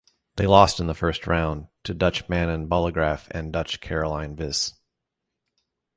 [0.35, 4.73] They lost in the First Round to Dutch Manon Bollegraf and Dutch Caroline Vis.